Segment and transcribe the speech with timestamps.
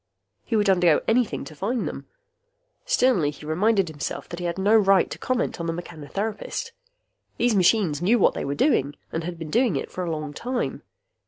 [0.43, 2.07] He would undergo anything to find them.
[2.85, 6.71] Sternly he reminded himself that he had no right to comment on the mechanotherapist.
[7.37, 10.33] These machines knew what they were doing and had been doing it for a long
[10.33, 10.81] time.